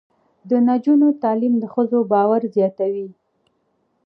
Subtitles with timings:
[0.49, 3.07] د نجونو تعلیم د ښځو باور زیاتوي.